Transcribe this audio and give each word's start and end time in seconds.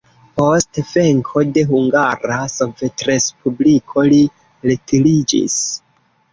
Post 0.39 0.79
venko 0.93 1.43
de 1.57 1.65
Hungara 1.73 2.41
Sovetrespubliko 2.55 4.09
li 4.11 4.21
retiriĝis. 4.73 5.63